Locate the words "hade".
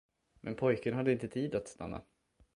0.93-1.11